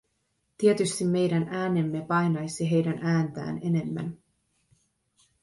[0.57, 4.17] Tietysti meidän äänemme painaisi heidän ääntään enemmän.